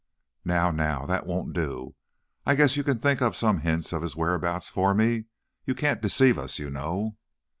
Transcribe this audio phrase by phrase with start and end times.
[0.43, 1.93] "Now, now, that won't do!
[2.43, 5.25] I guess you can think up some hint of his whereabouts for me.
[5.67, 7.17] You can't deceive us, you know."